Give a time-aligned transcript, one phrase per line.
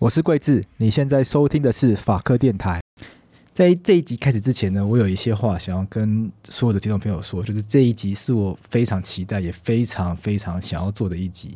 [0.00, 2.80] 我是贵智，你现在收听的是法科电台。
[3.52, 11.54] 在这一集开始之前呢，我有一些话想要跟所有的听众朋友说，就是这一集是我非常期待也非常非常想要做的一集。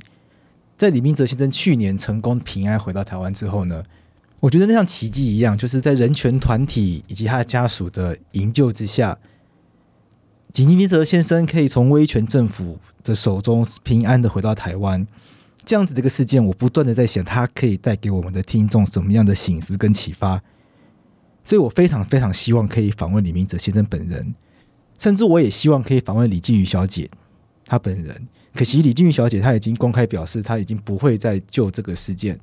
[0.77, 3.83] 在李明哲先生去年成功平安回到台湾之后呢，
[4.41, 9.17] 我觉得那像奇迹一样，就是在人权团体以及他的家属的营救之下，
[10.53, 15.07] 李明哲先生可以从威权政府的手中平安的回到台湾。
[15.65, 20.43] 这样子的一个事件，我不断的在想，它可以带给我们的听众什么样的醒思跟启发。
[21.43, 24.35] 所以我非常非常希望可以访问李明哲先生本人，
[24.99, 27.11] 甚至我也希望可以访问李静瑜小姐
[27.67, 28.29] 她本人。
[28.55, 32.39] 可惜李静瑜小姐她已经公开表示，她已经不会再就这个事件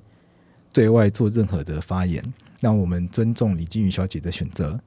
[0.71, 2.23] 对外做任何的发言。
[2.59, 4.79] 那我们尊重李静瑜小姐的选择。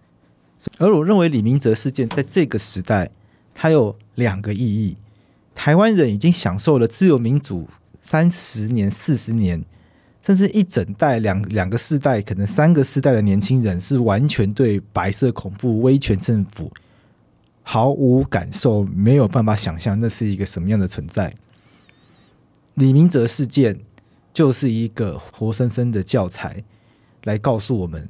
[0.79, 3.11] 而我认为李明哲事件在这个时代，
[3.53, 4.97] 它有两个意义：
[5.55, 7.69] 台湾人已经享受了自由民主。
[8.05, 9.65] 三十年、四十年，
[10.23, 16.71] 甚至一整代、两两个世代，可能三个世代的年轻人，是完全对白色恐怖、威权政府
[17.63, 21.35] 毫无感受，没有办法想象那是一个什么样的存在。
[22.75, 23.81] 李明哲事件
[24.35, 26.63] 就是一个活生生的教材，
[27.25, 28.07] 来告诉我们，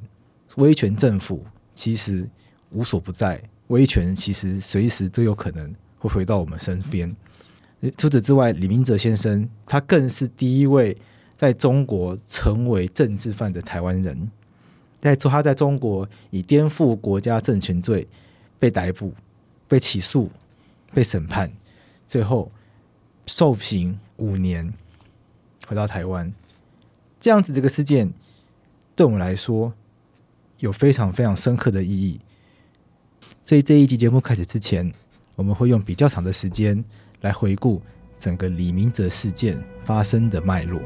[0.57, 2.29] 威权政府其实
[2.71, 7.15] 无所不在，威权其实随时都有可能会回到我们身边。
[7.97, 10.97] 除此之外，李明哲先生他更是第一位
[11.35, 14.31] 在中国成为政治犯的台湾人。
[15.01, 18.07] 在他在中国以颠覆国家政权罪
[18.57, 19.13] 被逮捕、
[19.67, 20.31] 被起诉、
[20.95, 21.51] 被审判，
[22.07, 22.51] 最后
[23.27, 24.73] 受刑五年，
[25.67, 26.33] 回到台湾。
[27.19, 28.11] 这样子的一个事件，
[28.95, 29.73] 对我们来说
[30.57, 32.19] 有非常非常深刻的意义。
[33.43, 34.91] 所以这一集节目开始之前，
[35.35, 36.83] 我们会用比较长的时间。
[37.25, 37.81] 来回顾
[38.19, 40.79] 整个李明哲事件发生的脉络。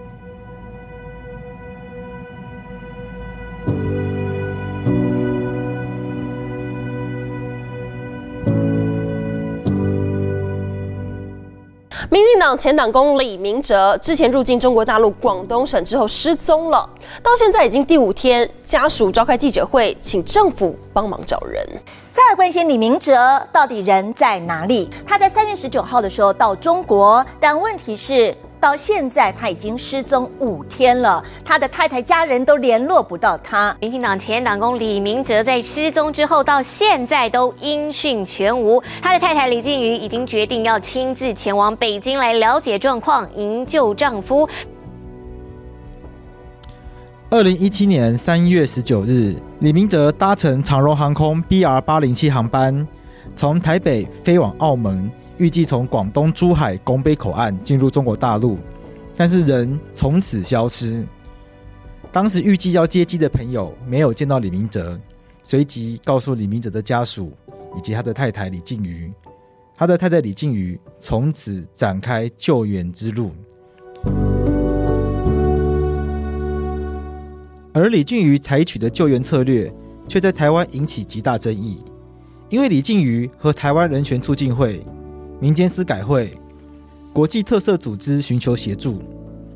[12.09, 16.89] 民进党前党工李明哲之前入境中国大陆广东省之后失踪了，
[17.21, 21.65] 到现在已经第五天，家属召开记者会，请政府帮忙找人。
[22.13, 23.15] 再来关心李明哲
[23.51, 24.89] 到底人在哪里？
[25.05, 28.33] 他在三月十九号的时候到中国，但问题是。
[28.59, 33.75] 到现在他已经失踪五天了，他的太太家人都联络不到他。
[33.79, 44.47] 民进党前党工李明哲在失踪之后到现在都音讯全无，他的太太李静瑜已经决定要亲自前往北京来了解状况，营救丈夫。
[47.29, 52.85] 二零一七年三月十九日，李明哲搭乘长荣航空 BR 八零七航班，
[53.35, 55.09] 从台北飞往澳门。
[55.39, 58.57] 预计从广东珠海拱北口岸进入中国大陆，
[59.15, 61.05] 但是人从此消失。
[62.11, 64.99] 当时预计要接机的朋友没有见到李明哲，
[65.41, 67.31] 随即告诉李明哲的家属
[67.77, 69.11] 以及他的太太李静瑜。
[69.77, 73.31] 他的太太李静瑜从此展开救援之路，
[77.71, 79.73] 而李静瑜采取的救援策略
[80.05, 81.81] 却在台湾引起极大争议，
[82.49, 84.83] 因为李静瑜和台湾人权促进会。
[85.39, 86.37] 民间司改会、
[87.13, 89.01] 国际特色组织寻求协助，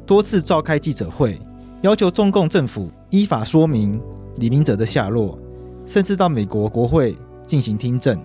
[0.06, 1.38] 多次召开记者会，
[1.82, 4.02] 要求中共政府依法说明
[4.38, 5.38] 李明哲的下落，
[5.86, 8.18] 甚至到美国国会进行听证。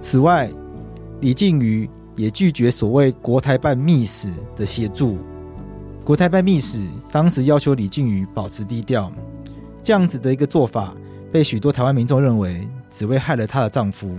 [0.00, 0.50] 此外，
[1.20, 5.18] 李净瑜也拒绝所谓国台办密使的协助。
[6.04, 9.12] 国台办密使当时要求李净瑜保持低调，
[9.80, 10.92] 这样子的一个做法，
[11.30, 14.10] 被许多台湾民众认为只会害了她的丈夫。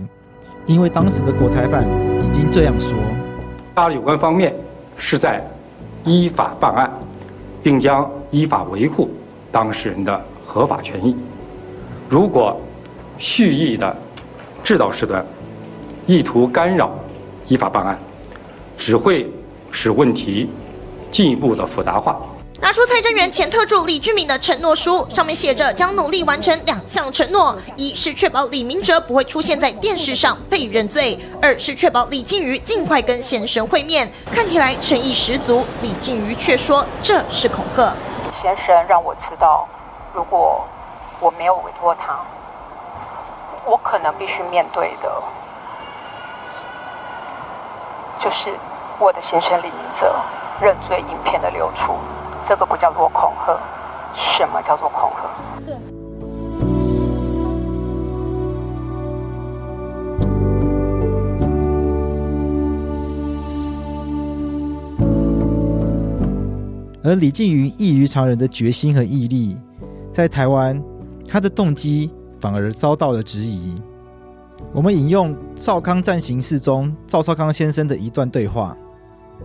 [0.66, 1.86] 因为当时的国台办
[2.32, 2.98] 经这样说，
[3.74, 4.54] 他有关方面
[4.96, 5.46] 是在
[6.02, 6.90] 依法办案，
[7.62, 9.10] 并将依法维护
[9.52, 11.14] 当事人的合法权益。
[12.08, 12.58] 如果
[13.18, 13.94] 蓄意的
[14.64, 15.24] 制造事端，
[16.06, 16.90] 意图干扰
[17.48, 17.98] 依法办案，
[18.78, 19.30] 只会
[19.70, 20.48] 使问题
[21.10, 22.18] 进一步的复杂化。
[22.62, 34.08] 拿出蔡正元前特助李俊敏的承诺书，上面写着将努力完成两项承诺：一是确保李明哲不会出现在电视上被认罪；二是确保李净瑜尽快跟先生会面。
[34.32, 37.92] 看起来诚意十足，李净瑜却说这是恐吓。
[38.32, 39.66] 先生让我知道，
[40.14, 40.64] 如果
[41.18, 42.16] 我没有委托他，
[43.66, 45.22] 我可能必须面对的，
[48.20, 48.50] 就是
[49.00, 50.14] 我的先生李明哲
[50.60, 51.98] 认罪影片的流出。
[52.44, 53.58] 这个不叫做恐吓，
[54.12, 55.22] 什么叫做恐吓？
[55.64, 55.74] 对。
[67.04, 69.56] 而李进云异于常人的决心和毅力，
[70.10, 70.80] 在台湾，
[71.28, 73.80] 他的动机反而遭到了质疑。
[74.72, 78.76] 我们引用《赵康战形式》中赵少康先生的一段对话：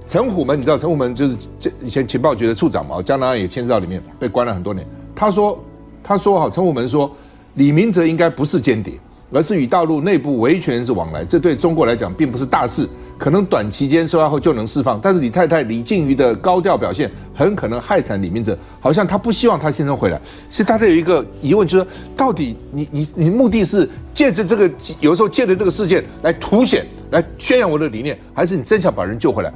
[0.05, 1.35] 陈虎门，你知道陈虎门就是
[1.81, 4.85] 以前情报局的处长嘛，江南也牵涉到里面，被关了很多年。
[5.15, 5.57] 他说
[6.03, 7.11] ：“他说哈，陈虎门说，
[7.55, 8.93] 李明哲应该不是间谍，
[9.31, 20.21] 而是与大陆内部维权是往来，这对中国来讲并不是大事。”可能短期间收押后就能释放，但是李太太李静瑜的高调表现很可能害惨李明哲，好像他不希望他先生回来。
[20.51, 29.51] 其实大家有一个疑问，就是到底你你你目的是借着这个，有时候借着这个事件来凸显、来宣扬我的理念，还是你真想把人救回来？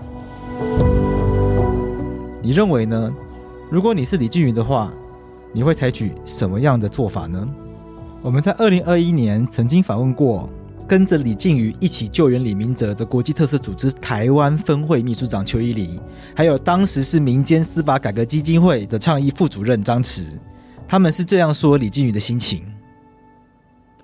[2.41, 3.13] 你认为呢？
[3.69, 4.91] 如果你是李净瑜的话，
[5.53, 7.47] 你会采取什么样的做法呢？
[8.21, 10.49] 我们在二零二一年曾经访问过。
[10.87, 15.97] 跟着李净瑜一起救援李明哲的国际特色组织台湾分会秘书长邱伊犁，
[16.35, 20.25] 还有当时是民间司法改革基金会的倡议副主任张弛，
[20.85, 22.61] 他们是这样说李净瑜的心情。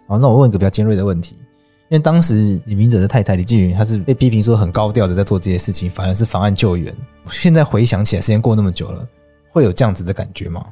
[0.08, 1.36] 好，那我问一个比较尖锐的问题，
[1.90, 6.96] 为当时李明哲的太太李静云，她是被批评说很高调的在做这些事情，反而是妨碍救援。
[7.30, 9.08] 现在回想起来，时间过那么久了，
[9.52, 10.66] 会有这样子的感觉吗？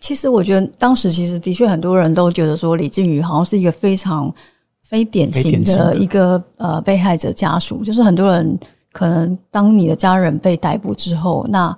[0.00, 4.34] 其实我觉得当时其实的确很多人都觉得说李净瑜好像是一个非常。
[4.84, 8.58] 非典型的一个呃被害者家属，就是很多人
[8.90, 11.76] 可能当你的家人被逮捕之后，那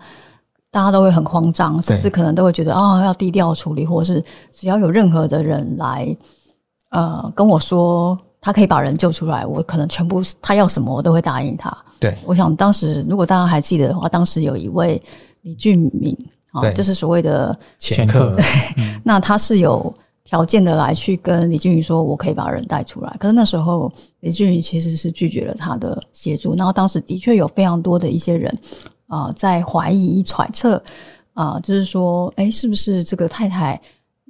[0.70, 4.22] 大家都会很慌张，甚至可能都会觉得啊、哦、要低调处理，或是
[4.52, 6.16] 只要有任何的人来
[6.90, 11.76] 呃跟我说他可以把人救出来，我可能全部他要什么我都会答应他。
[11.98, 15.00] 对，我想当时如果大家还记得的话，当时有一位
[15.42, 16.16] 李俊敏
[16.52, 18.44] 啊，这、就是所谓的前客，对，
[19.04, 19.94] 那他是有。
[20.22, 23.16] 条件的来去跟李俊宇说，我可以把人带出来。
[23.19, 23.90] 可是那时候
[24.20, 26.54] 李俊宇其实是拒绝了他的协助。
[26.54, 28.58] 然后当时的确有非常多的一些人
[29.08, 30.76] 啊、呃，在怀疑、揣测
[31.32, 33.81] 啊、呃，就是说，哎，是不是这个太太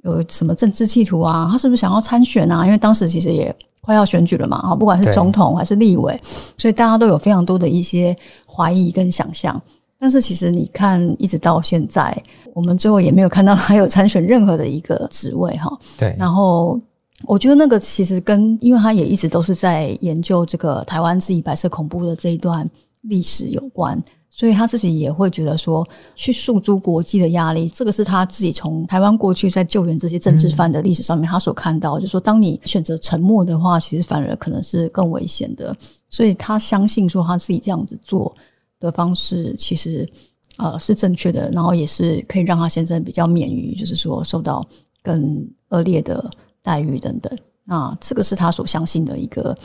[0.03, 1.47] 有什么政治企图啊？
[1.51, 2.65] 他是不是想要参选啊？
[2.65, 6.17] 因为当时其实也快要选举了嘛，哈，不管是总统还是立委，
[6.57, 8.15] 所以大家都有非常多的一些
[8.47, 9.59] 怀疑跟想象。
[9.99, 12.23] 但是其实你看，一直到现在。
[12.53, 15.71] 我们最后也没有看到他有参选任何的一个职位哈。
[15.97, 16.13] 对。
[16.19, 16.77] 然后
[17.23, 22.69] 我觉得那个其实跟，因为他也一直都是在研究这个台湾自己白色恐怖的这一段
[23.03, 23.97] 历史有关，
[24.31, 35.75] 所以他自己也会觉得说，去诉诸国际的压力，这个是他自己从台湾过去在救援这些政治犯的历史上面他所看到，就是说当你选择沉默的话，其实反而可能是更危险的。
[36.09, 38.35] 所以他相信说他自己这样子做
[38.79, 40.09] 的方式，其实。
[40.57, 44.63] 呃，是正确的，然后也是可以让他先生比较免于，就是说受到
[45.01, 46.29] 更恶劣的
[46.61, 47.35] 待遇等等。
[47.63, 49.57] 那这个是他所相信的一个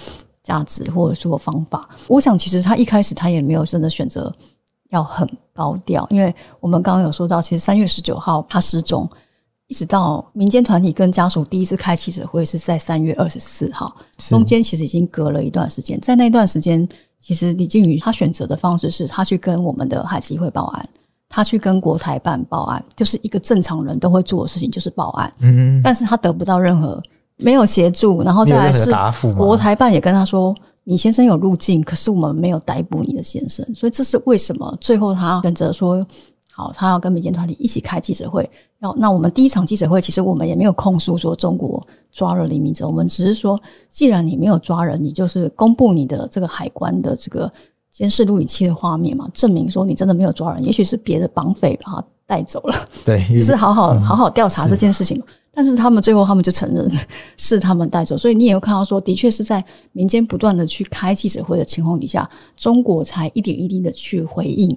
[0.44, 1.90] 价值或者说方法。
[2.06, 4.32] 我想，其实他一开始他也没有真的选择
[4.90, 9.08] 要很高调，因为我们刚刚有说到，其实三月十九号他失踪，
[9.66, 16.88] 一直到民间团体跟家属第一次开记者会是在三月二十四号，中间其实已经隔了一段时间，在那段时间。
[17.18, 20.88] 其实李静宇他选择的方式是他去跟我们的海基会报案，
[21.28, 25.32] 他去跟国台办报案，就是一个正常人都会做的事情，就是报案。
[25.40, 27.02] 嗯，但是他得不到任何
[27.38, 28.92] 没有协助，然后再来是
[29.34, 30.54] 国台办也跟他说，
[30.88, 36.06] 你先生有入境，可是我们没有逮捕你的先生，所以这是为什么最后他选择说
[36.52, 38.48] 好，他要跟民间团体一起开记者会。
[38.78, 47.50] 要那我们第一场记者会，其实我们也没有控诉说中国抓了李明哲，我们只是说，既然你没有抓人，你就是公布你的这个海关的这个
[47.90, 55.18] 监视录影器的画面嘛，证明说你真的没有抓人，也许是别的绑匪把他带走了，对， 就是好好好好调查这件事情。
[55.18, 55.24] 嗯、
[55.56, 56.88] 但是他们最后他们就承认
[57.36, 64.68] 是他们带走，所以你也会看到说，的确是在民间不断的去开记者会的情况底下，中国才一点一滴的去回应，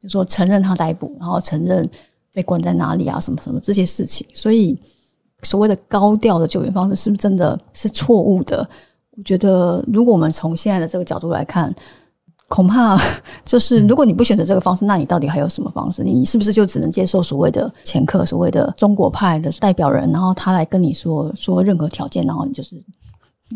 [0.00, 1.86] 就说承认他逮捕，然后承认。
[2.30, 3.18] 被关在哪里啊？
[3.18, 4.78] 什么什么这些事情，所以
[5.42, 8.58] 所谓的高调的救援方式是不是真的是错误的？
[9.16, 11.74] 我觉得，如果我们从现在的这个角度来看，
[12.48, 13.00] 恐怕
[13.44, 16.02] 就是如果你不选择这个方式，那你到底还有什么方式？
[16.02, 22.76] 你是不是就只能接受所谓的前客、所谓的中国派的代表人，然后他来跟你说说任何条件，然后你就是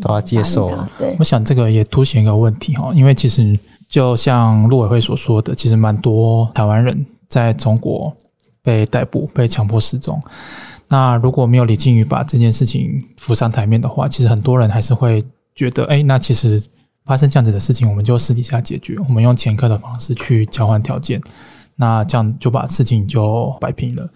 [0.01, 0.71] 都要接受？
[0.97, 3.59] 对，我想这个也凸显一个问题哈，因为其实
[3.89, 8.13] 就像陆委会所说的，其实蛮多台湾人在中国。
[8.65, 10.21] 被逮捕、被强迫失踪。
[10.87, 15.21] 那如果没有李净瑜把这件事情浮上台面的话，其实很多人还是会
[15.53, 16.65] 觉得，哎，那其实
[17.05, 21.21] 发生这样子的事情，我们就私底下解决，我们用前科的方式去交换条件，
[21.75, 24.09] 那这样就把事情就摆平了。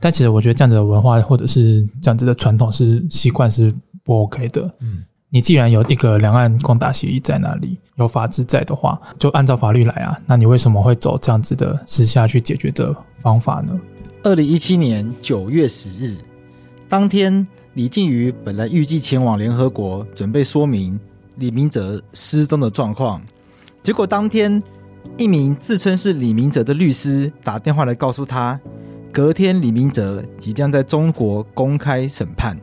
[0.00, 3.72] 但其实我觉得这样子的文化或者是这样子的传统是习惯是
[4.02, 4.62] 不 OK 的。
[4.80, 10.18] 嗯，你既然有一个两岸共打协议在那里，有法制在的话，就按照法律来啊。
[10.26, 13.78] 那你为什么会走这样子的私下去解决的方法呢？
[14.24, 16.16] 二零一七年九月十日
[16.88, 20.98] 当天，李净瑜本来预计前往联合国，准备说明
[21.36, 23.20] 李明哲失踪的状况。
[23.82, 24.62] 结果当天，
[25.16, 28.58] 一名自称是李明哲的律师打电话来告诉他，
[29.12, 32.56] 隔天李明哲即将在中国公开审判。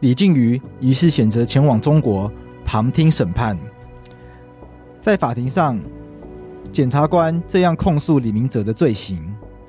[0.00, 2.30] 李净瑜于是选择前往中国
[2.64, 3.58] 旁听审判。
[5.00, 5.78] 在法庭上，
[6.70, 9.18] 检察官这样控诉李明哲的罪行：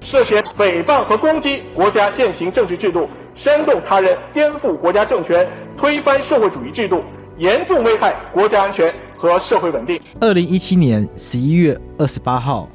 [0.01, 7.03] 涉嫌诽谤和攻击国家现行政治制度，煽动他人颠覆国家政权，推翻社会主义制度，
[7.37, 9.99] 严重危害国家安全和社会稳定。
[10.19, 12.69] 二零一七年十一月二十八号，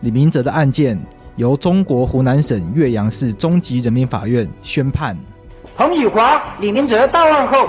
[0.00, 1.00] 李明哲的案件
[1.36, 5.16] 由中国湖南省岳阳市中级人民法院宣判。
[5.76, 7.68] 彭宇华、李明哲到案后，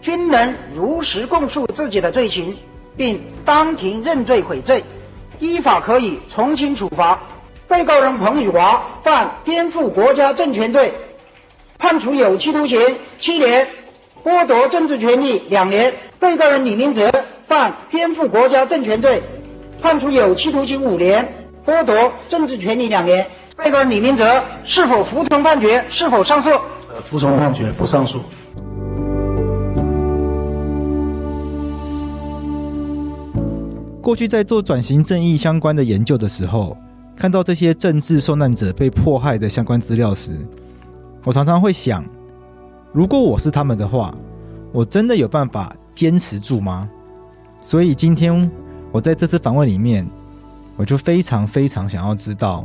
[0.00, 2.56] 均能如实供述自己的罪行，
[2.96, 4.82] 并当庭认罪悔罪，
[5.40, 7.20] 依法可以从轻处罚。
[7.66, 10.92] 被告人彭宇华犯颠覆国家政权罪，
[11.78, 12.78] 判处有期徒刑
[13.18, 13.66] 七年，
[14.24, 15.92] 剥夺政治权利两年。
[16.18, 17.12] 被告人李明哲
[17.46, 19.22] 犯颠覆国家政权罪，
[19.82, 21.28] 判处有期徒刑五年，
[21.66, 23.26] 剥夺政治权利两年。
[23.58, 25.84] 被告人李明哲是否服从判决？
[25.90, 26.48] 是否上诉？
[26.48, 28.20] 呃服从判决，不上诉。
[34.00, 36.74] 过去在做转型正义相关的研究的时候，
[37.14, 40.32] 看到这些政治受难者被迫害的相关资料时，
[41.24, 42.02] 我常常会想：
[42.94, 44.14] 如果我是他们的话，
[44.72, 46.88] 我真的有办法坚持住吗？
[47.60, 48.48] 所以今天
[48.92, 50.08] 我在这次访问里面，
[50.76, 52.64] 我就非常非常想要知道，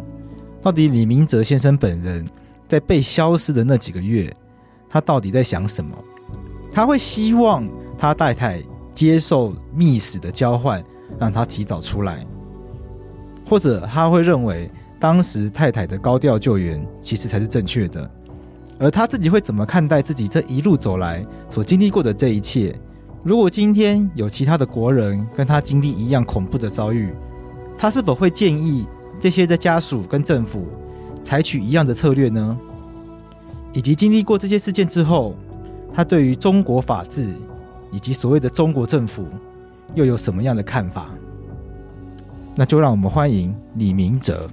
[0.62, 2.24] 到底李明哲先生本人。
[2.68, 4.32] 在被消失的那几个月，
[4.88, 5.92] 他到底在想什么？
[6.72, 7.68] 他会希望
[7.98, 8.62] 他太太
[8.94, 10.84] 接受密使的交换，
[11.18, 12.24] 让他提早出来，
[13.48, 14.70] 或者他会认为
[15.00, 18.08] 当时太太的高调救援其实才是正确的，
[18.80, 22.74] 而他自己会怎么看待自己这一路走来所经历过的这一切？
[23.24, 27.14] 如果今天有其他的国人跟他经历一样恐怖的遭遇，
[27.78, 28.88] 他是否会建议
[29.20, 30.68] 这些的家属跟政府？
[31.22, 32.58] 采取一样的策略呢？
[33.74, 35.36] 以及经历过这些事件之后，
[35.94, 37.30] 他对于中国法治
[37.92, 39.28] 以及所谓的中国政府
[39.94, 41.10] 又有什么样的看法？
[42.56, 44.50] 那就让我们欢迎李明哲。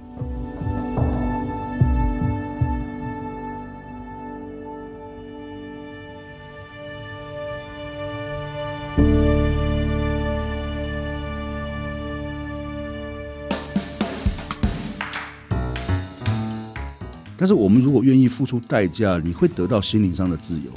[17.37, 20.71] 但是我们如果愿意付出代价，你会得到心灵上的自由。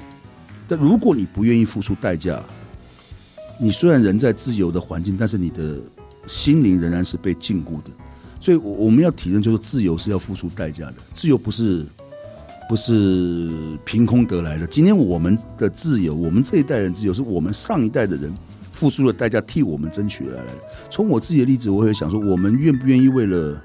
[0.69, 2.41] 但如果你不愿意付出代价，
[3.59, 5.79] 你虽然人在自由的环境，但是你的
[6.27, 7.91] 心灵仍然是被禁锢的。
[8.39, 10.95] 所以，我我们要体认，就是自由是要付出代价的。
[11.13, 11.85] 自由不是
[12.69, 13.51] 不是
[13.85, 14.67] 凭空得来的。
[14.67, 18.33] 今天我们的自由，我们这一代人自由，是我们上一代的人
[18.71, 20.53] 付出了代价替我们争取而来的。
[20.91, 23.61] 从我自己的例子，我会想说，我们愿不愿意为了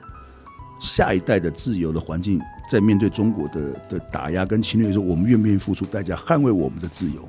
[0.82, 2.42] 下一代的自由的环境？
[2.70, 7.28] 在面对中国的的打压跟侵略的时候，我们愿不愿意付出代价捍卫我们的自由？